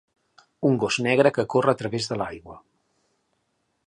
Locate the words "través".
1.81-2.09